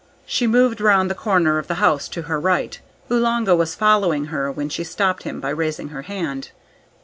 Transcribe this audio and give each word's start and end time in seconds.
She 0.25 0.47
moved 0.47 0.81
round 0.81 1.11
the 1.11 1.13
corner 1.13 1.59
of 1.59 1.67
the 1.67 1.75
house 1.75 2.07
to 2.07 2.23
her 2.23 2.39
right. 2.39 2.81
Oolanga 3.11 3.55
was 3.55 3.75
following 3.75 4.25
her, 4.33 4.51
when 4.51 4.67
she 4.67 4.83
stopped 4.83 5.21
him 5.21 5.39
by 5.39 5.49
raising 5.51 5.89
her 5.89 6.01
hand. 6.01 6.49